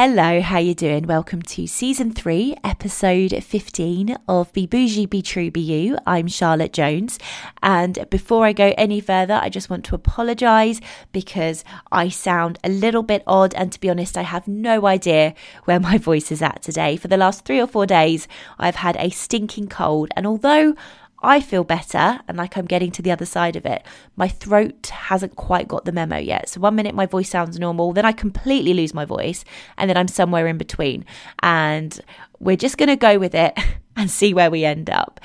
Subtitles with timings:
[0.00, 1.08] Hello, how you doing?
[1.08, 5.98] Welcome to season 3, episode 15 of Be Bougie, Be True, Be You.
[6.06, 7.18] I'm Charlotte Jones,
[7.64, 10.80] and before I go any further, I just want to apologize
[11.10, 15.34] because I sound a little bit odd and to be honest, I have no idea
[15.64, 16.96] where my voice is at today.
[16.96, 20.76] For the last 3 or 4 days, I've had a stinking cold, and although
[21.22, 23.84] I feel better and like I'm getting to the other side of it.
[24.16, 26.48] My throat hasn't quite got the memo yet.
[26.48, 29.44] So one minute my voice sounds normal, then I completely lose my voice,
[29.76, 31.04] and then I'm somewhere in between.
[31.42, 32.00] And
[32.38, 33.58] we're just going to go with it
[33.96, 35.20] and see where we end up.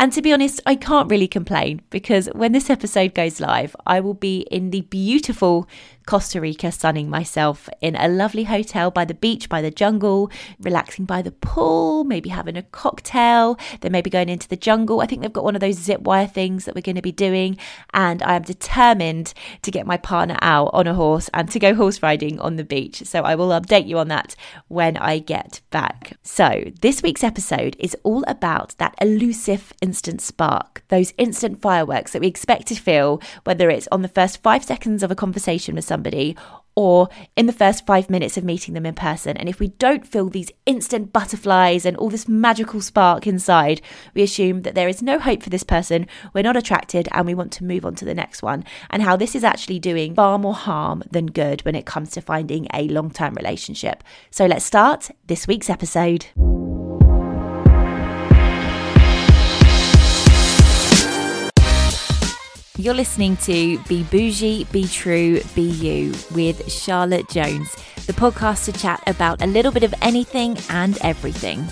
[0.00, 3.98] And to be honest, I can't really complain because when this episode goes live, I
[3.98, 5.66] will be in the beautiful
[6.08, 11.04] Costa Rica sunning myself in a lovely hotel by the beach, by the jungle, relaxing
[11.04, 15.02] by the pool, maybe having a cocktail, then maybe going into the jungle.
[15.02, 17.12] I think they've got one of those zip wire things that we're going to be
[17.12, 17.58] doing.
[17.92, 21.74] And I am determined to get my partner out on a horse and to go
[21.74, 23.02] horse riding on the beach.
[23.04, 24.34] So I will update you on that
[24.68, 26.16] when I get back.
[26.22, 32.22] So this week's episode is all about that elusive instant spark, those instant fireworks that
[32.22, 35.84] we expect to feel, whether it's on the first five seconds of a conversation with
[35.84, 36.36] someone somebody
[36.78, 39.36] or in the first five minutes of meeting them in person.
[39.36, 43.80] And if we don't feel these instant butterflies and all this magical spark inside,
[44.14, 47.34] we assume that there is no hope for this person, we're not attracted, and we
[47.34, 48.62] want to move on to the next one.
[48.90, 52.20] And how this is actually doing far more harm than good when it comes to
[52.20, 54.04] finding a long term relationship.
[54.30, 56.26] So let's start this week's episode.
[62.80, 67.74] You're listening to Be Bougie, Be True, Be You with Charlotte Jones,
[68.06, 71.66] the podcast to chat about a little bit of anything and everything.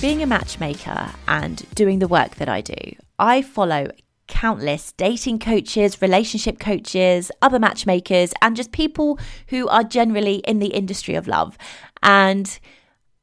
[0.00, 2.74] Being a matchmaker and doing the work that I do,
[3.20, 3.86] I follow
[4.26, 9.16] countless dating coaches, relationship coaches, other matchmakers, and just people
[9.50, 11.56] who are generally in the industry of love.
[12.02, 12.58] And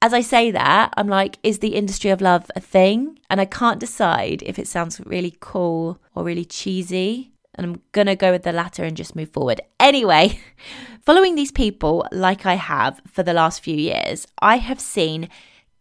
[0.02, 3.19] as I say that, I'm like, is the industry of love a thing?
[3.29, 7.31] And I can't decide if it sounds really cool or really cheesy.
[7.56, 9.62] And I'm going to go with the latter and just move forward.
[9.79, 10.39] Anyway,
[11.06, 15.29] following these people like I have for the last few years, I have seen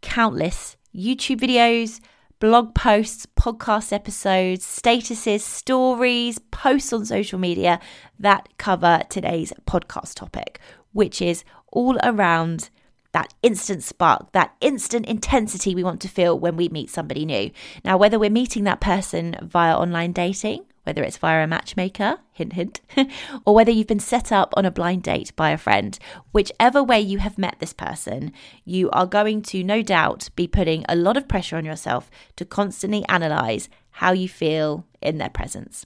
[0.03, 2.00] countless YouTube videos,
[2.41, 7.81] blog posts, podcast episodes, statuses, stories, posts on social media
[8.19, 10.60] that cover today's podcast topic,
[10.92, 12.69] which is all around
[13.12, 17.50] that instant spark, that instant intensity we want to feel when we meet somebody new.
[17.84, 22.54] Now, whether we're meeting that person via online dating, whether it's via a matchmaker, hint,
[22.54, 22.81] hint,
[23.44, 25.99] or whether you've been set up on a blind date by a friend,
[26.32, 28.32] whichever way you have met this person,
[28.65, 32.44] you are going to no doubt be putting a lot of pressure on yourself to
[32.44, 35.84] constantly analyze how you feel in their presence.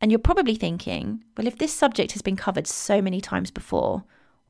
[0.00, 4.04] And you're probably thinking, well, if this subject has been covered so many times before,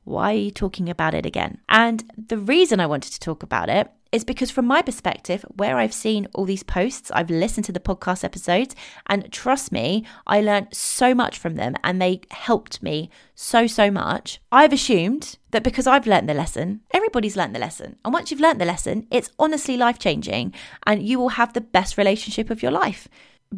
[0.05, 1.59] why are you talking about it again?
[1.67, 5.77] And the reason I wanted to talk about it is because, from my perspective, where
[5.77, 8.73] I've seen all these posts, I've listened to the podcast episodes,
[9.07, 13.91] and trust me, I learned so much from them and they helped me so, so
[13.91, 14.39] much.
[14.53, 17.97] I've assumed that because I've learned the lesson, everybody's learned the lesson.
[18.05, 20.53] And once you've learned the lesson, it's honestly life changing
[20.85, 23.09] and you will have the best relationship of your life.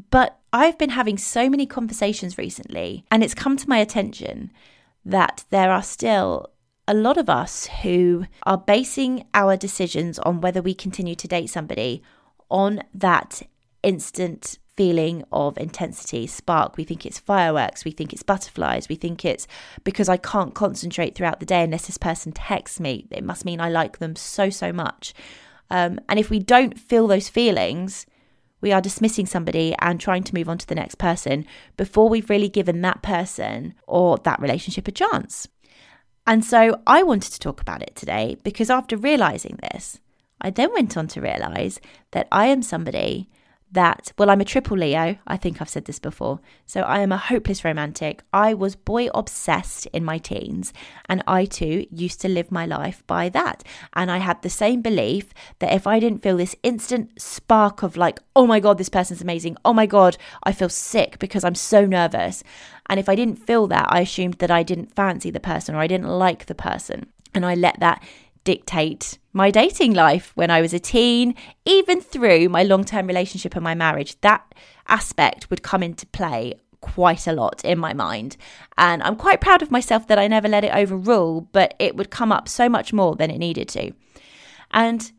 [0.09, 4.51] But I've been having so many conversations recently, and it's come to my attention
[5.07, 6.51] that there are still
[6.87, 11.49] a lot of us who are basing our decisions on whether we continue to date
[11.49, 12.01] somebody
[12.49, 13.41] on that
[13.83, 16.77] instant feeling of intensity, spark.
[16.77, 17.83] We think it's fireworks.
[17.83, 18.87] We think it's butterflies.
[18.87, 19.47] We think it's
[19.83, 23.07] because I can't concentrate throughout the day unless this person texts me.
[23.09, 25.13] It must mean I like them so, so much.
[25.69, 28.05] Um, and if we don't feel those feelings,
[28.61, 31.45] we are dismissing somebody and trying to move on to the next person
[31.75, 35.47] before we've really given that person or that relationship a chance.
[36.25, 39.99] And so I wanted to talk about it today because after realizing this,
[40.41, 41.79] I then went on to realize
[42.11, 43.29] that I am somebody
[43.77, 45.17] that, well, I'm a triple Leo.
[45.27, 46.39] I think I've said this before.
[46.65, 48.23] So I am a hopeless romantic.
[48.33, 50.73] I was boy obsessed in my teens,
[51.07, 53.63] and I too used to live my life by that.
[53.93, 57.95] And I had the same belief that if I didn't feel this instant spark of
[57.95, 59.57] like, oh my God, this person's amazing.
[59.63, 62.43] Oh my God, I feel sick because I'm so nervous.
[62.89, 65.79] And if I didn't feel that, I assumed that I didn't fancy the person or
[65.79, 67.05] I didn't like the person.
[67.35, 68.01] And I let that
[68.47, 71.35] dictate my dating life when I was a teen,
[71.65, 74.17] even through my long term relationship and my marriage.
[74.21, 74.55] That
[74.87, 78.37] aspect would come into play quite a lot in my mind.
[78.77, 82.09] And I'm quite proud of myself that I never let it overrule, but it would
[82.09, 83.91] come up so much more than it needed to.
[84.71, 85.11] And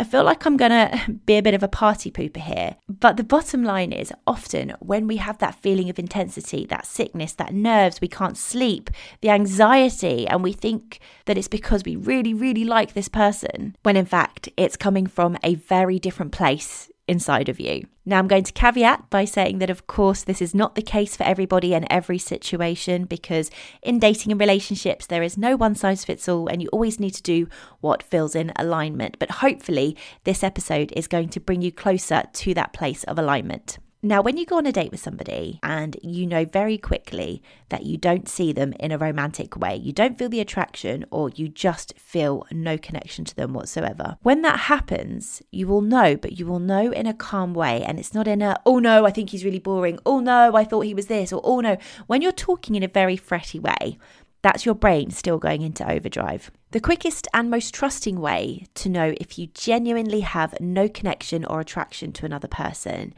[0.00, 2.76] I feel like I'm going to be a bit of a party pooper here.
[2.88, 7.32] But the bottom line is often when we have that feeling of intensity, that sickness,
[7.34, 8.90] that nerves, we can't sleep,
[9.20, 13.96] the anxiety, and we think that it's because we really, really like this person, when
[13.96, 17.86] in fact it's coming from a very different place inside of you.
[18.04, 21.16] Now, I'm going to caveat by saying that, of course, this is not the case
[21.16, 23.50] for everybody and every situation because
[23.82, 27.14] in dating and relationships, there is no one size fits all, and you always need
[27.14, 27.48] to do
[27.80, 29.18] what feels in alignment.
[29.18, 33.78] But hopefully, this episode is going to bring you closer to that place of alignment.
[34.00, 37.82] Now, when you go on a date with somebody and you know very quickly that
[37.84, 41.48] you don't see them in a romantic way, you don't feel the attraction, or you
[41.48, 44.16] just feel no connection to them whatsoever.
[44.22, 47.82] When that happens, you will know, but you will know in a calm way.
[47.82, 49.98] And it's not in a, oh no, I think he's really boring.
[50.06, 51.32] Oh no, I thought he was this.
[51.32, 51.76] Or oh no.
[52.06, 53.98] When you're talking in a very fretty way,
[54.42, 56.52] that's your brain still going into overdrive.
[56.70, 61.58] The quickest and most trusting way to know if you genuinely have no connection or
[61.58, 63.12] attraction to another person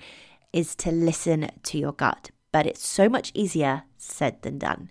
[0.53, 4.91] is to listen to your gut, but it's so much easier said than done.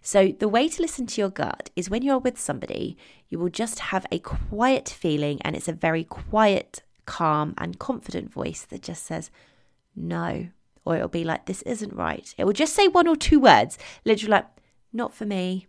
[0.00, 2.96] So, the way to listen to your gut is when you're with somebody,
[3.28, 8.32] you will just have a quiet feeling, and it's a very quiet, calm, and confident
[8.32, 9.30] voice that just says,
[9.94, 10.48] no.
[10.84, 12.32] Or it'll be like, this isn't right.
[12.38, 14.46] It will just say one or two words, literally like,
[14.92, 15.66] not for me,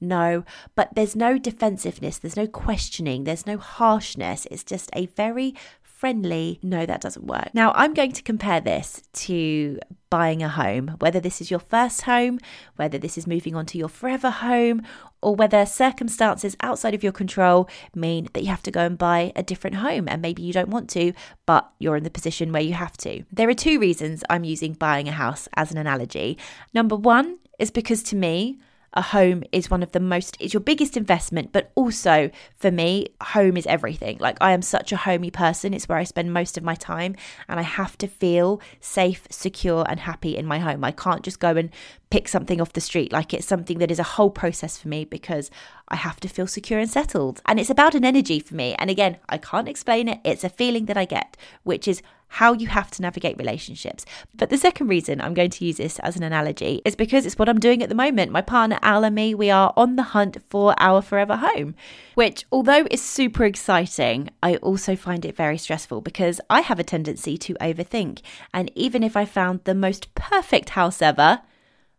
[0.00, 0.44] no,
[0.74, 4.46] but there's no defensiveness, there's no questioning, there's no harshness.
[4.50, 5.54] It's just a very
[5.96, 7.48] friendly, no, that doesn't work.
[7.54, 9.78] Now, I'm going to compare this to
[10.10, 12.38] buying a home, whether this is your first home,
[12.76, 14.82] whether this is moving on to your forever home,
[15.22, 19.32] or whether circumstances outside of your control mean that you have to go and buy
[19.34, 21.14] a different home and maybe you don't want to,
[21.46, 23.24] but you're in the position where you have to.
[23.32, 26.36] There are two reasons I'm using buying a house as an analogy.
[26.74, 28.58] Number one is because to me,
[28.96, 33.06] a home is one of the most it's your biggest investment but also for me
[33.20, 34.16] home is everything.
[34.18, 35.74] Like i am such a homey person.
[35.74, 37.14] It's where i spend most of my time
[37.48, 40.82] and i have to feel safe secure and happy in my home.
[40.82, 41.70] I can't just go and
[42.08, 43.12] pick something off the street.
[43.12, 45.50] Like it's something that is a whole process for me because
[45.88, 47.42] i have to feel secure and settled.
[47.46, 48.74] And it's about an energy for me.
[48.78, 50.20] And again i can't explain it.
[50.24, 52.00] It's a feeling that i get which is
[52.36, 54.04] how you have to navigate relationships.
[54.34, 57.38] But the second reason I'm going to use this as an analogy is because it's
[57.38, 58.30] what I'm doing at the moment.
[58.30, 61.74] My partner Al and me, we are on the hunt for our forever home,
[62.14, 66.84] which, although is super exciting, I also find it very stressful because I have a
[66.84, 68.20] tendency to overthink.
[68.52, 71.40] And even if I found the most perfect house ever,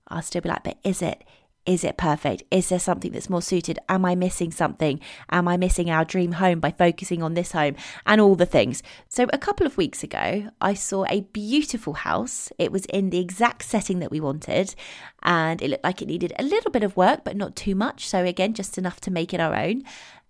[0.08, 1.24] I'll still be like, but is it?
[1.68, 2.44] Is it perfect?
[2.50, 3.78] Is there something that's more suited?
[3.90, 5.02] Am I missing something?
[5.30, 7.76] Am I missing our dream home by focusing on this home
[8.06, 8.82] and all the things?
[9.10, 12.54] So, a couple of weeks ago, I saw a beautiful house.
[12.58, 14.76] It was in the exact setting that we wanted,
[15.24, 18.08] and it looked like it needed a little bit of work, but not too much.
[18.08, 19.84] So, again, just enough to make it our own.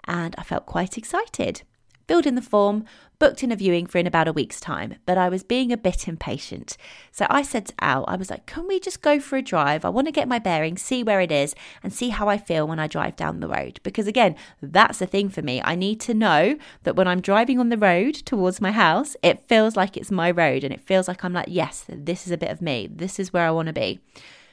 [0.06, 1.62] And I felt quite excited
[2.08, 2.86] filled in the form,
[3.20, 5.78] booked in a viewing for in about a week's time, but I was being a
[5.78, 6.78] bit impatient.
[7.12, 9.84] So I said to Al, I was like, can we just go for a drive?
[9.84, 12.68] I want to get my bearings, see where it is, and see how I feel
[12.68, 13.80] when I drive down the road.
[13.84, 15.62] Because again, that's the thing for me.
[15.64, 19.48] I need to know that when I'm driving on the road towards my house, it
[19.48, 22.38] feels like it's my road and it feels like I'm like, yes, this is a
[22.38, 22.88] bit of me.
[22.92, 24.00] This is where I want to be.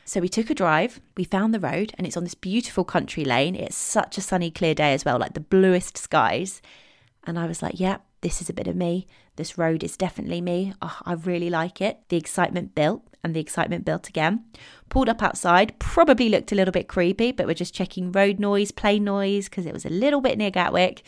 [0.07, 3.25] So we took a drive, we found the road, and it's on this beautiful country
[3.25, 3.55] lane.
[3.55, 6.61] It's such a sunny, clear day as well, like the bluest skies.
[7.27, 9.07] And I was like, yeah, this is a bit of me.
[9.37, 10.75] This road is definitely me.
[10.81, 12.01] Oh, I really like it.
[12.09, 14.45] The excitement built and the excitement built again.
[14.91, 18.71] Pulled up outside, probably looked a little bit creepy, but we're just checking road noise,
[18.71, 21.03] plane noise, because it was a little bit near Gatwick.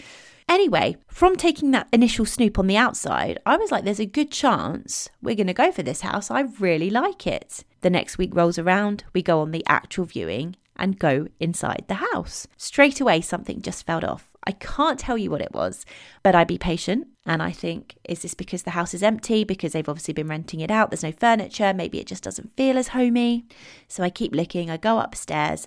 [0.49, 4.30] Anyway, from taking that initial snoop on the outside, I was like, there's a good
[4.30, 6.30] chance we're going to go for this house.
[6.30, 7.64] I really like it.
[7.80, 11.94] The next week rolls around, we go on the actual viewing and go inside the
[11.94, 12.46] house.
[12.56, 14.35] Straight away, something just felt off.
[14.46, 15.84] I can't tell you what it was,
[16.22, 19.42] but I'd be patient and I think, is this because the house is empty?
[19.42, 20.90] Because they've obviously been renting it out.
[20.90, 21.74] There's no furniture.
[21.74, 23.44] Maybe it just doesn't feel as homey.
[23.88, 24.70] So I keep looking.
[24.70, 25.66] I go upstairs,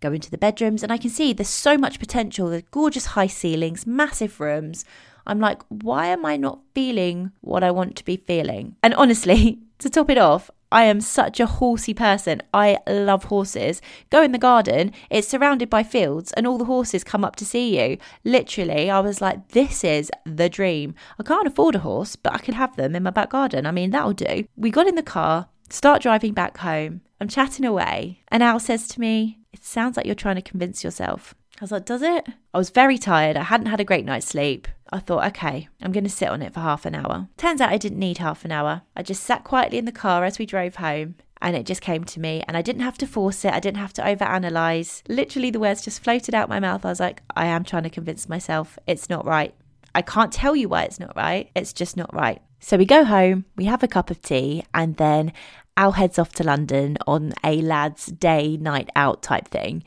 [0.00, 2.48] go into the bedrooms, and I can see there's so much potential.
[2.48, 4.84] There's gorgeous high ceilings, massive rooms.
[5.28, 8.74] I'm like, why am I not feeling what I want to be feeling?
[8.82, 12.42] And honestly, to top it off, I am such a horsey person.
[12.52, 13.80] I love horses.
[14.10, 17.44] Go in the garden, it's surrounded by fields, and all the horses come up to
[17.44, 17.98] see you.
[18.24, 20.94] Literally, I was like, this is the dream.
[21.18, 23.66] I can't afford a horse, but I could have them in my back garden.
[23.66, 24.46] I mean, that'll do.
[24.56, 27.02] We got in the car, start driving back home.
[27.20, 30.82] I'm chatting away, and Al says to me, It sounds like you're trying to convince
[30.82, 31.34] yourself.
[31.58, 32.26] I was like, Does it?
[32.52, 33.36] I was very tired.
[33.36, 34.68] I hadn't had a great night's sleep.
[34.92, 37.28] I thought, okay, I'm going to sit on it for half an hour.
[37.36, 38.82] Turns out I didn't need half an hour.
[38.96, 42.04] I just sat quietly in the car as we drove home and it just came
[42.04, 43.52] to me and I didn't have to force it.
[43.52, 45.02] I didn't have to overanalyze.
[45.08, 46.84] Literally the words just floated out my mouth.
[46.84, 49.54] I was like, I am trying to convince myself it's not right.
[49.94, 51.50] I can't tell you why it's not right.
[51.54, 52.40] It's just not right.
[52.60, 55.32] So we go home, we have a cup of tea, and then
[55.76, 59.84] Al heads off to London on a lad's day night out type thing.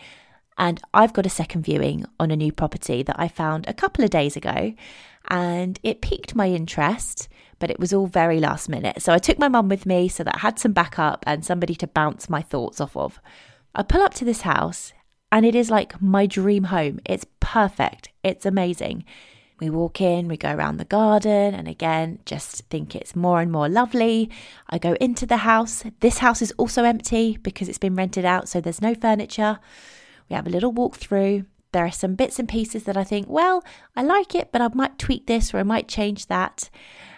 [0.60, 4.04] And I've got a second viewing on a new property that I found a couple
[4.04, 4.74] of days ago.
[5.30, 9.02] And it piqued my interest, but it was all very last minute.
[9.02, 11.76] So I took my mum with me so that I had some backup and somebody
[11.76, 13.20] to bounce my thoughts off of.
[13.74, 14.94] I pull up to this house
[15.32, 17.00] and it is like my dream home.
[17.06, 19.06] It's perfect, it's amazing.
[19.60, 23.52] We walk in, we go around the garden, and again, just think it's more and
[23.52, 24.30] more lovely.
[24.70, 25.84] I go into the house.
[26.00, 29.60] This house is also empty because it's been rented out, so there's no furniture.
[30.30, 31.46] We have a little walk through.
[31.72, 33.64] There are some bits and pieces that I think, well,
[33.96, 36.70] I like it, but I might tweak this or I might change that.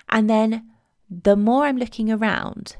[0.09, 0.69] And then
[1.09, 2.75] the more I'm looking around,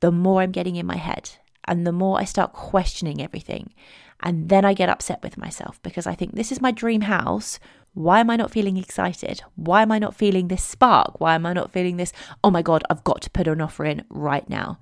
[0.00, 1.30] the more I'm getting in my head
[1.66, 3.72] and the more I start questioning everything.
[4.20, 7.58] And then I get upset with myself because I think this is my dream house.
[7.94, 9.42] Why am I not feeling excited?
[9.54, 11.20] Why am I not feeling this spark?
[11.20, 12.12] Why am I not feeling this,
[12.42, 14.78] oh my God, I've got to put an offer in right now?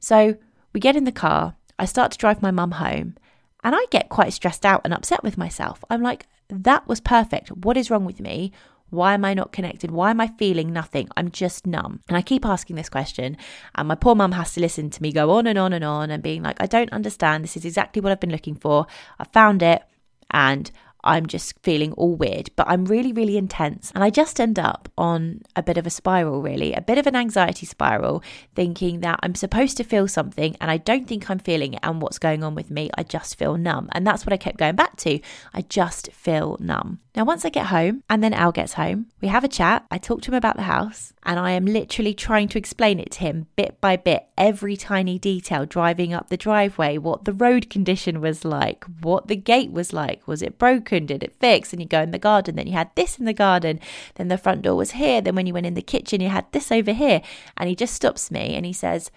[0.00, 0.36] So
[0.72, 1.56] we get in the car.
[1.78, 3.16] I start to drive my mum home
[3.62, 5.84] and I get quite stressed out and upset with myself.
[5.90, 7.48] I'm like, that was perfect.
[7.50, 8.52] What is wrong with me?
[8.90, 9.90] Why am I not connected?
[9.90, 11.08] Why am I feeling nothing?
[11.16, 12.00] I'm just numb.
[12.08, 13.36] And I keep asking this question,
[13.74, 16.10] and my poor mum has to listen to me go on and on and on
[16.10, 17.44] and being like, I don't understand.
[17.44, 18.86] This is exactly what I've been looking for.
[19.18, 19.82] I found it,
[20.30, 20.70] and
[21.08, 23.90] I'm just feeling all weird, but I'm really, really intense.
[23.94, 27.06] And I just end up on a bit of a spiral, really, a bit of
[27.06, 28.22] an anxiety spiral,
[28.54, 31.80] thinking that I'm supposed to feel something and I don't think I'm feeling it.
[31.82, 32.90] And what's going on with me?
[32.98, 33.88] I just feel numb.
[33.92, 35.18] And that's what I kept going back to.
[35.54, 37.00] I just feel numb.
[37.18, 39.84] Now, once I get home and then Al gets home, we have a chat.
[39.90, 43.10] I talk to him about the house and I am literally trying to explain it
[43.10, 47.70] to him bit by bit, every tiny detail, driving up the driveway, what the road
[47.70, 51.06] condition was like, what the gate was like, was it broken?
[51.06, 51.72] Did it fix?
[51.72, 53.80] And you go in the garden, then you had this in the garden,
[54.14, 56.46] then the front door was here, then when you went in the kitchen, you had
[56.52, 57.20] this over here.
[57.56, 59.10] And he just stops me and he says,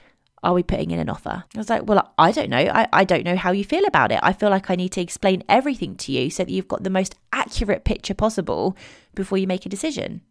[0.44, 1.44] are we putting in an offer?
[1.54, 2.58] I was like, well, I don't know.
[2.58, 4.20] I, I don't know how you feel about it.
[4.24, 6.90] I feel like I need to explain everything to you so that you've got the
[6.90, 8.76] most accurate picture possible
[9.14, 10.22] before you make a decision.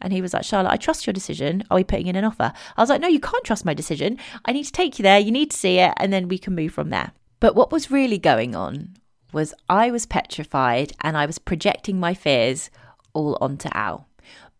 [0.00, 1.64] And he was like, Charlotte, I trust your decision.
[1.70, 2.52] Are we putting in an offer?
[2.76, 4.18] I was like, no, you can't trust my decision.
[4.44, 5.18] I need to take you there.
[5.18, 5.92] You need to see it.
[5.96, 7.12] And then we can move from there.
[7.40, 8.94] But what was really going on
[9.32, 12.70] was I was petrified and I was projecting my fears
[13.12, 14.07] all onto Al.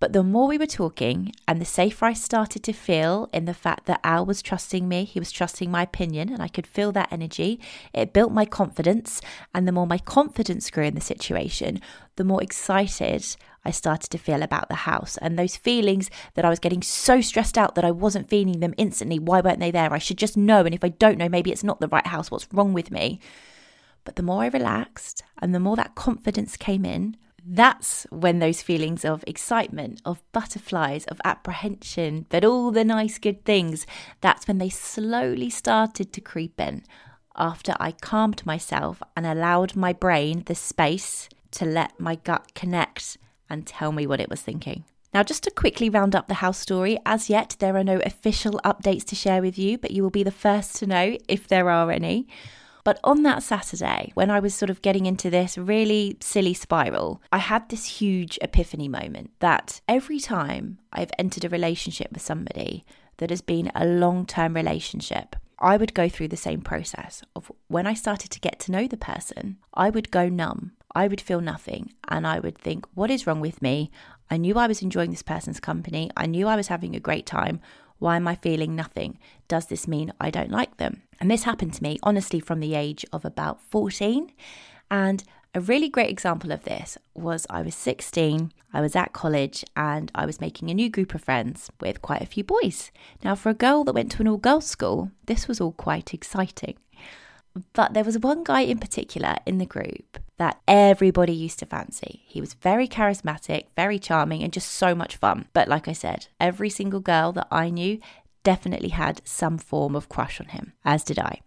[0.01, 3.55] But the more we were talking and the safer I started to feel in the
[3.55, 6.93] fact that Al was trusting me, he was trusting my opinion, and I could feel
[6.93, 7.61] that energy,
[7.93, 9.21] it built my confidence.
[9.53, 11.81] And the more my confidence grew in the situation,
[12.15, 13.27] the more excited
[13.65, 15.17] I started to feel about the house.
[15.17, 18.75] And those feelings that I was getting so stressed out that I wasn't feeling them
[18.77, 19.19] instantly.
[19.19, 19.93] Why weren't they there?
[19.93, 20.61] I should just know.
[20.61, 22.31] And if I don't know, maybe it's not the right house.
[22.31, 23.21] What's wrong with me?
[24.05, 27.17] But the more I relaxed and the more that confidence came in,
[27.51, 33.45] that's when those feelings of excitement, of butterflies, of apprehension, but all the nice good
[33.45, 33.87] things,
[34.21, 36.85] that's when they slowly started to creep in
[37.37, 43.17] after I calmed myself and allowed my brain the space to let my gut connect
[43.49, 44.85] and tell me what it was thinking.
[45.15, 48.61] Now, just to quickly round up the house story, as yet there are no official
[48.65, 51.71] updates to share with you, but you will be the first to know if there
[51.71, 52.29] are any.
[52.89, 57.21] But on that Saturday, when I was sort of getting into this really silly spiral,
[57.31, 62.87] I had this huge epiphany moment that every time I've entered a relationship with somebody
[63.19, 67.53] that has been a long term relationship, I would go through the same process of
[67.67, 70.73] when I started to get to know the person, I would go numb.
[70.95, 73.91] I would feel nothing and I would think, what is wrong with me?
[74.31, 76.11] I knew I was enjoying this person's company.
[76.17, 77.61] I knew I was having a great time.
[77.99, 79.19] Why am I feeling nothing?
[79.49, 81.03] Does this mean I don't like them?
[81.21, 84.31] And this happened to me, honestly, from the age of about 14.
[84.91, 85.25] And
[85.55, 90.11] a really great example of this was I was 16, I was at college, and
[90.15, 92.91] I was making a new group of friends with quite a few boys.
[93.25, 96.13] Now, for a girl that went to an all girls school, this was all quite
[96.13, 96.77] exciting.
[97.73, 102.23] But there was one guy in particular in the group that everybody used to fancy.
[102.27, 105.49] He was very charismatic, very charming, and just so much fun.
[105.53, 108.01] But like I said, every single girl that I knew
[108.45, 111.41] definitely had some form of crush on him, as did I.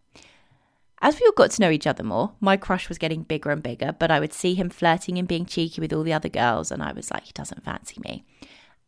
[1.02, 3.64] As we all got to know each other more, my crush was getting bigger and
[3.64, 6.72] bigger, but I would see him flirting and being cheeky with all the other girls,
[6.72, 8.24] and I was like, he doesn't fancy me.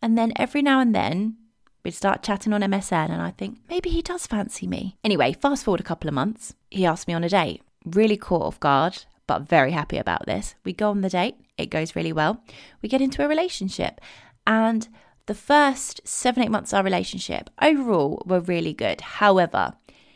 [0.01, 1.37] And then every now and then,
[1.83, 4.97] We'd start chatting on MSN, and I think maybe he does fancy me.
[5.03, 7.61] Anyway, fast forward a couple of months, he asked me on a date.
[7.85, 10.55] Really caught off guard, but very happy about this.
[10.63, 12.41] We go on the date, it goes really well.
[12.81, 13.99] We get into a relationship,
[14.47, 14.87] and
[15.25, 19.01] the first seven, eight months of our relationship overall were really good.
[19.01, 19.73] However,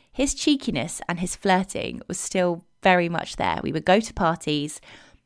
[0.10, 3.60] his cheekiness and his flirting was still very much there.
[3.62, 4.80] We would go to parties,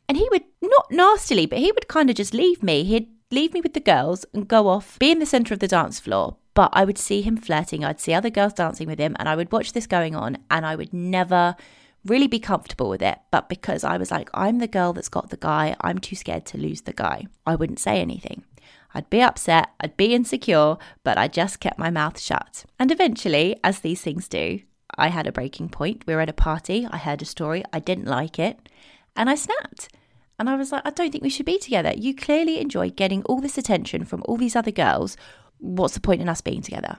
[0.09, 2.83] and he would, not nastily, but he would kind of just leave me.
[2.83, 5.67] He'd leave me with the girls and go off, be in the centre of the
[5.67, 6.37] dance floor.
[6.53, 9.35] But I would see him flirting, I'd see other girls dancing with him, and I
[9.35, 11.55] would watch this going on, and I would never
[12.05, 13.19] really be comfortable with it.
[13.31, 16.45] But because I was like, I'm the girl that's got the guy, I'm too scared
[16.47, 18.43] to lose the guy, I wouldn't say anything.
[18.93, 22.65] I'd be upset, I'd be insecure, but I just kept my mouth shut.
[22.77, 24.59] And eventually, as these things do,
[24.97, 26.03] I had a breaking point.
[26.05, 28.67] We were at a party, I heard a story, I didn't like it,
[29.15, 29.87] and I snapped.
[30.41, 31.93] And I was like, I don't think we should be together.
[31.95, 35.15] You clearly enjoy getting all this attention from all these other girls.
[35.59, 36.97] What's the point in us being together?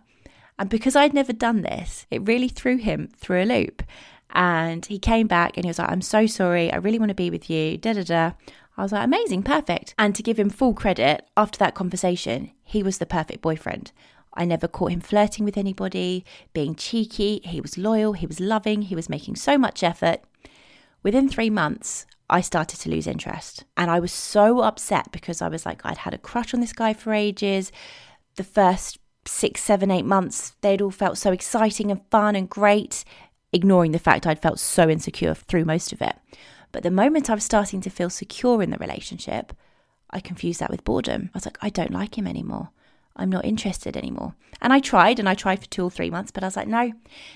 [0.60, 3.82] And because I'd never done this, it really threw him through a loop.
[4.30, 6.72] And he came back and he was like, I'm so sorry.
[6.72, 7.76] I really want to be with you.
[7.78, 8.32] Da da da.
[8.76, 9.96] I was like, amazing, perfect.
[9.98, 13.90] And to give him full credit, after that conversation, he was the perfect boyfriend.
[14.34, 17.40] I never caught him flirting with anybody, being cheeky.
[17.42, 20.20] He was loyal, he was loving, he was making so much effort.
[21.02, 23.64] Within three months, I started to lose interest.
[23.76, 26.72] And I was so upset because I was like, I'd had a crush on this
[26.72, 27.70] guy for ages.
[28.36, 33.04] The first six, seven, eight months, they'd all felt so exciting and fun and great,
[33.52, 36.16] ignoring the fact I'd felt so insecure through most of it.
[36.72, 39.52] But the moment I was starting to feel secure in the relationship,
[40.08, 41.28] I confused that with boredom.
[41.34, 42.70] I was like, I don't like him anymore.
[43.16, 44.34] I'm not interested anymore.
[44.60, 46.68] And I tried and I tried for two or three months, but I was like,
[46.68, 46.92] no,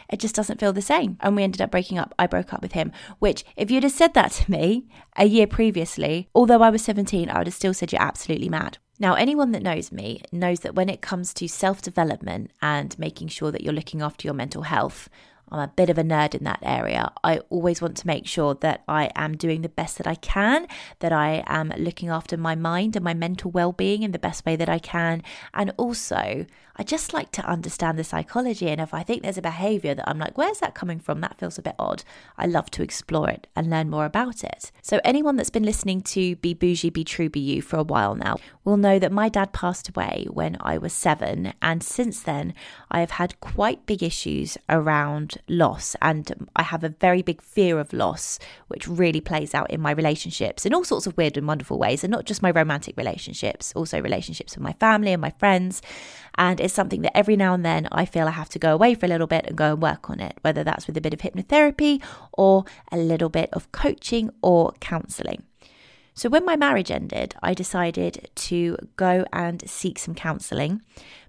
[0.08, 1.18] it just doesn't feel the same.
[1.20, 2.14] And we ended up breaking up.
[2.18, 5.46] I broke up with him, which, if you'd have said that to me a year
[5.46, 8.78] previously, although I was 17, I would have still said you're absolutely mad.
[8.98, 13.28] Now, anyone that knows me knows that when it comes to self development and making
[13.28, 15.10] sure that you're looking after your mental health,
[15.50, 17.12] I'm a bit of a nerd in that area.
[17.22, 20.66] I always want to make sure that I am doing the best that I can,
[20.98, 24.44] that I am looking after my mind and my mental well being in the best
[24.44, 25.22] way that I can.
[25.54, 26.46] And also,
[26.78, 28.68] I just like to understand the psychology.
[28.68, 31.20] And if I think there's a behavior that I'm like, where's that coming from?
[31.20, 32.04] That feels a bit odd.
[32.36, 34.70] I love to explore it and learn more about it.
[34.82, 38.14] So, anyone that's been listening to Be Bougie, Be True, Be You for a while
[38.14, 41.54] now will know that my dad passed away when I was seven.
[41.62, 42.52] And since then,
[42.90, 45.96] I have had quite big issues around loss.
[46.02, 48.38] And I have a very big fear of loss,
[48.68, 52.04] which really plays out in my relationships in all sorts of weird and wonderful ways.
[52.04, 55.82] And not just my romantic relationships, also relationships with my family and my friends.
[56.36, 58.94] And it's something that every now and then I feel I have to go away
[58.94, 61.14] for a little bit and go and work on it, whether that's with a bit
[61.14, 65.44] of hypnotherapy or a little bit of coaching or counseling.
[66.16, 70.80] So, when my marriage ended, I decided to go and seek some counseling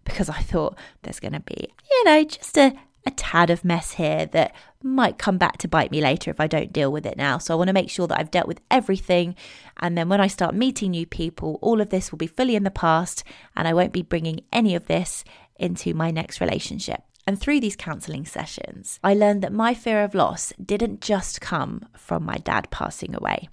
[0.05, 2.73] because I thought there's going to be, you know, just a,
[3.07, 6.47] a tad of mess here that might come back to bite me later if I
[6.47, 7.37] don't deal with it now.
[7.37, 9.35] So I want to make sure that I've dealt with everything.
[9.77, 12.63] And then when I start meeting new people, all of this will be fully in
[12.63, 13.23] the past
[13.55, 15.23] and I won't be bringing any of this
[15.55, 17.01] into my next relationship.
[17.25, 21.87] And through these counselling sessions, I learned that my fear of loss didn't just come
[21.97, 23.49] from my dad passing away.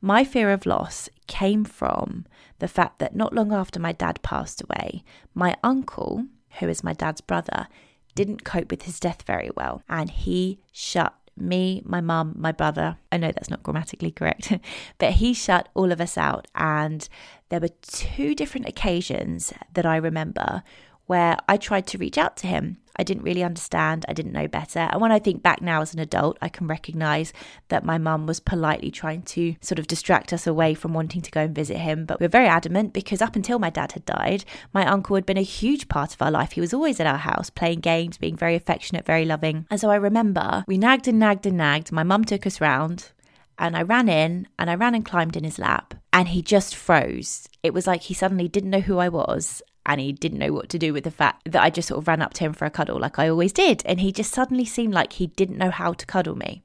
[0.00, 2.26] My fear of loss came from
[2.58, 6.26] the fact that not long after my dad passed away, my uncle,
[6.58, 7.68] who is my dad's brother,
[8.14, 12.98] didn't cope with his death very well and he shut me, my mum, my brother.
[13.10, 14.52] I know that's not grammatically correct,
[14.98, 16.46] but he shut all of us out.
[16.54, 17.08] And
[17.48, 20.62] there were two different occasions that I remember
[21.06, 22.78] where I tried to reach out to him.
[22.96, 24.80] I didn't really understand, I didn't know better.
[24.80, 27.32] And when I think back now as an adult, I can recognize
[27.68, 31.30] that my mum was politely trying to sort of distract us away from wanting to
[31.30, 32.04] go and visit him.
[32.04, 35.26] But we were very adamant because up until my dad had died, my uncle had
[35.26, 36.52] been a huge part of our life.
[36.52, 39.66] He was always at our house playing games, being very affectionate, very loving.
[39.70, 41.92] And so I remember we nagged and nagged and nagged.
[41.92, 43.10] My mum took us round
[43.58, 46.76] and I ran in and I ran and climbed in his lap and he just
[46.76, 47.48] froze.
[47.62, 50.68] It was like he suddenly didn't know who I was and he didn't know what
[50.70, 52.64] to do with the fact that I just sort of ran up to him for
[52.64, 53.82] a cuddle like I always did.
[53.84, 56.62] And he just suddenly seemed like he didn't know how to cuddle me.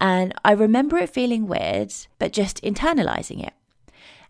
[0.00, 3.54] And I remember it feeling weird, but just internalizing it.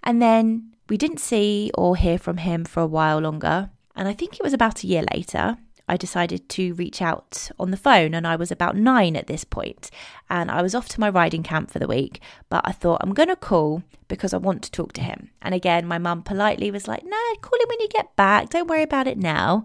[0.02, 3.70] And then we didn't see or hear from him for a while longer.
[3.94, 7.70] And I think it was about a year later I decided to reach out on
[7.70, 9.90] the phone, and I was about nine at this point,
[10.28, 12.20] and I was off to my riding camp for the week.
[12.48, 15.30] But I thought I'm going to call because I want to talk to him.
[15.42, 18.50] And again, my mum politely was like, "No, call him when you get back.
[18.50, 19.64] Don't worry about it now."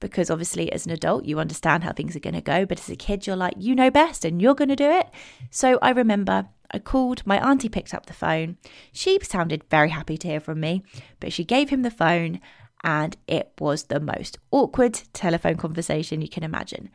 [0.00, 2.90] Because obviously, as an adult, you understand how things are going to go, but as
[2.90, 5.08] a kid, you're like, you know best and you're going to do it.
[5.50, 8.56] So I remember I called, my auntie picked up the phone.
[8.92, 10.82] She sounded very happy to hear from me,
[11.20, 12.40] but she gave him the phone
[12.84, 16.90] and it was the most awkward telephone conversation you can imagine.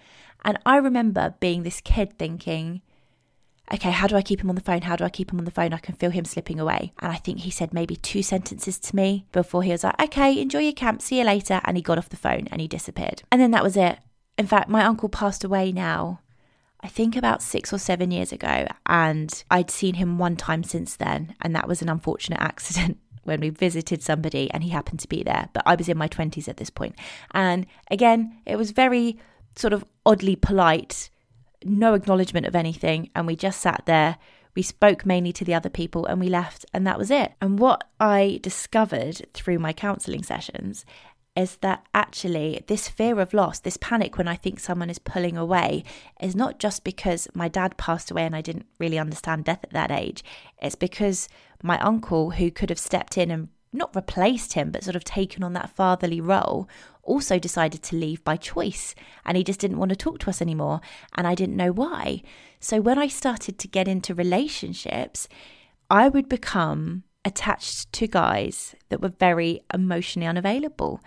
[0.45, 2.81] And I remember being this kid thinking,
[3.73, 4.83] okay, how do I keep him on the phone?
[4.83, 5.73] How do I keep him on the phone?
[5.73, 6.93] I can feel him slipping away.
[6.99, 10.39] And I think he said maybe two sentences to me before he was like, okay,
[10.39, 11.59] enjoy your camp, see you later.
[11.65, 13.23] And he got off the phone and he disappeared.
[13.31, 13.97] And then that was it.
[14.37, 16.21] In fact, my uncle passed away now,
[16.81, 18.67] I think about six or seven years ago.
[18.85, 21.35] And I'd seen him one time since then.
[21.41, 22.99] And that was an unfortunate accident.
[23.23, 25.49] When we visited somebody and he happened to be there.
[25.53, 26.95] But I was in my 20s at this point.
[27.31, 29.17] And again, it was very
[29.55, 31.09] sort of oddly polite,
[31.63, 33.09] no acknowledgement of anything.
[33.15, 34.17] And we just sat there.
[34.55, 37.33] We spoke mainly to the other people and we left, and that was it.
[37.39, 40.85] And what I discovered through my counseling sessions
[41.39, 45.37] is that actually this fear of loss, this panic when I think someone is pulling
[45.37, 45.85] away,
[46.19, 49.71] is not just because my dad passed away and I didn't really understand death at
[49.71, 50.21] that age.
[50.61, 51.29] It's because
[51.63, 55.41] my uncle, who could have stepped in and not replaced him, but sort of taken
[55.41, 56.67] on that fatherly role,
[57.03, 58.93] also decided to leave by choice.
[59.23, 60.81] And he just didn't want to talk to us anymore.
[61.15, 62.21] And I didn't know why.
[62.59, 65.29] So when I started to get into relationships,
[65.89, 70.99] I would become attached to guys that were very emotionally unavailable.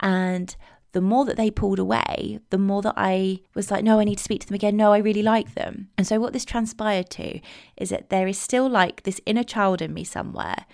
[0.00, 0.54] And
[0.92, 4.18] the more that they pulled away, the more that I was like, no, I need
[4.18, 4.76] to speak to them again.
[4.76, 5.88] No, I really like them.
[5.98, 7.40] And so, what this transpired to
[7.76, 10.64] is that there is still like this inner child in me somewhere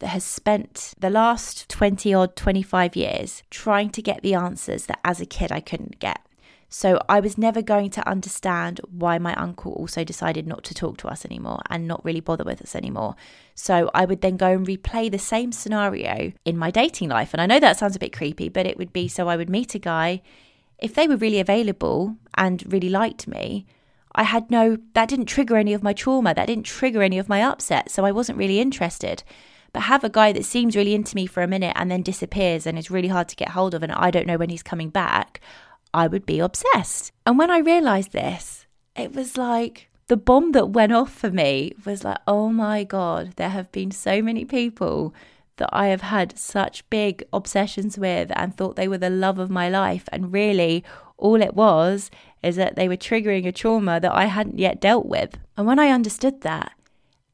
[0.00, 5.00] that has spent the last 20 odd, 25 years trying to get the answers that
[5.04, 6.20] as a kid I couldn't get.
[6.68, 10.96] So I was never going to understand why my uncle also decided not to talk
[10.98, 13.14] to us anymore and not really bother with us anymore.
[13.54, 17.32] So I would then go and replay the same scenario in my dating life.
[17.32, 19.50] And I know that sounds a bit creepy, but it would be so I would
[19.50, 20.22] meet a guy.
[20.78, 23.66] If they were really available and really liked me,
[24.14, 26.34] I had no, that didn't trigger any of my trauma.
[26.34, 27.90] That didn't trigger any of my upset.
[27.90, 29.22] So I wasn't really interested.
[29.72, 32.64] But have a guy that seems really into me for a minute and then disappears
[32.64, 34.88] and is really hard to get hold of and I don't know when he's coming
[34.88, 35.40] back.
[35.94, 37.12] I would be obsessed.
[37.24, 41.72] And when I realized this, it was like the bomb that went off for me
[41.86, 45.14] was like, oh my God, there have been so many people
[45.56, 49.50] that I have had such big obsessions with and thought they were the love of
[49.50, 50.08] my life.
[50.10, 50.84] And really,
[51.16, 52.10] all it was
[52.42, 55.38] is that they were triggering a trauma that I hadn't yet dealt with.
[55.56, 56.72] And when I understood that,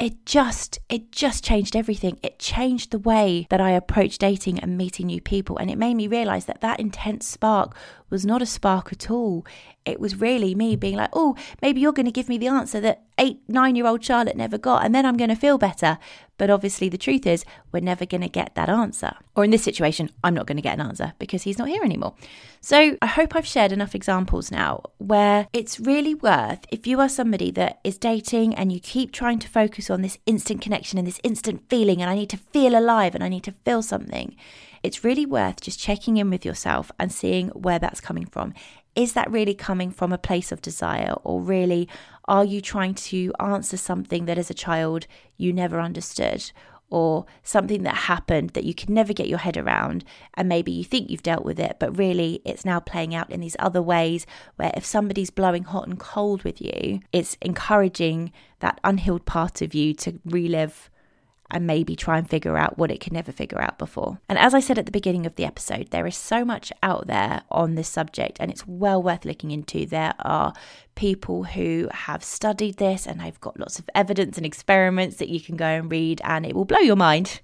[0.00, 4.78] it just it just changed everything it changed the way that i approach dating and
[4.78, 7.76] meeting new people and it made me realize that that intense spark
[8.10, 9.46] was not a spark at all.
[9.86, 12.80] It was really me being like oh maybe you're going to give me the answer
[12.80, 15.98] that eight nine year old charlotte never got and then i'm going to feel better.
[16.36, 19.12] But obviously the truth is we're never going to get that answer.
[19.34, 21.82] Or in this situation i'm not going to get an answer because he's not here
[21.82, 22.14] anymore.
[22.60, 27.08] So i hope i've shared enough examples now where it's really worth if you are
[27.08, 31.06] somebody that is dating and you keep trying to focus on this instant connection and
[31.06, 34.36] this instant feeling and i need to feel alive and i need to feel something
[34.82, 38.54] it's really worth just checking in with yourself and seeing where that's coming from.
[38.96, 41.88] Is that really coming from a place of desire or really
[42.26, 46.50] are you trying to answer something that as a child you never understood
[46.90, 50.84] or something that happened that you could never get your head around and maybe you
[50.84, 54.26] think you've dealt with it but really it's now playing out in these other ways
[54.56, 59.72] where if somebody's blowing hot and cold with you it's encouraging that unhealed part of
[59.72, 60.90] you to relive
[61.50, 64.18] and maybe try and figure out what it could never figure out before.
[64.28, 67.06] And as I said at the beginning of the episode, there is so much out
[67.06, 69.86] there on this subject and it's well worth looking into.
[69.86, 70.52] There are
[70.94, 75.40] people who have studied this and they've got lots of evidence and experiments that you
[75.40, 77.40] can go and read, and it will blow your mind.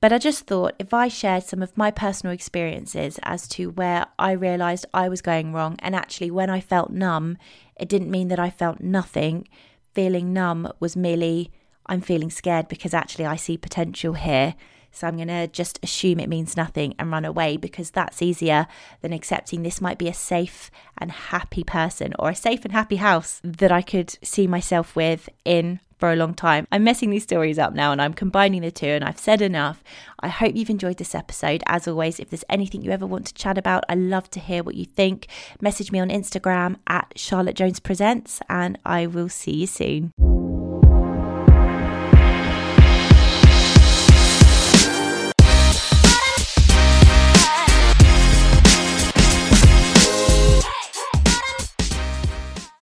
[0.00, 4.06] But I just thought if I shared some of my personal experiences as to where
[4.18, 7.38] I realised I was going wrong, and actually when I felt numb,
[7.76, 9.46] it didn't mean that I felt nothing.
[9.94, 11.52] Feeling numb was merely
[11.86, 14.54] I'm feeling scared because actually I see potential here.
[14.92, 18.66] So I'm going to just assume it means nothing and run away because that's easier
[19.00, 22.96] than accepting this might be a safe and happy person or a safe and happy
[22.96, 26.66] house that I could see myself with in for a long time.
[26.72, 29.84] I'm messing these stories up now and I'm combining the two, and I've said enough.
[30.18, 31.62] I hope you've enjoyed this episode.
[31.66, 34.64] As always, if there's anything you ever want to chat about, I love to hear
[34.64, 35.28] what you think.
[35.60, 40.31] Message me on Instagram at Charlotte Jones Presents, and I will see you soon.